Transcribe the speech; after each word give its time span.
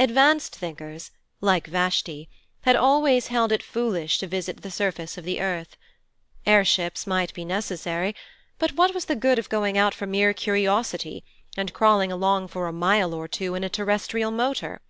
Advanced 0.00 0.56
thinkers, 0.56 1.12
like 1.40 1.68
Vashti, 1.68 2.28
had 2.62 2.74
always 2.74 3.28
held 3.28 3.52
it 3.52 3.62
foolish 3.62 4.18
to 4.18 4.26
visit 4.26 4.62
the 4.62 4.70
surface 4.72 5.16
of 5.16 5.22
the 5.24 5.40
earth. 5.40 5.76
Air 6.44 6.64
ships 6.64 7.06
might 7.06 7.32
be 7.34 7.44
necessary, 7.44 8.16
but 8.58 8.72
what 8.72 8.92
was 8.92 9.04
the 9.04 9.14
good 9.14 9.38
of 9.38 9.48
going 9.48 9.78
out 9.78 9.94
for 9.94 10.08
mere 10.08 10.34
curiosity 10.34 11.22
and 11.56 11.72
crawling 11.72 12.10
along 12.10 12.48
for 12.48 12.66
a 12.66 12.72
mile 12.72 13.14
or 13.14 13.28
two 13.28 13.54
in 13.54 13.62
a 13.62 13.68
terrestrial 13.68 14.32
motor? 14.32 14.80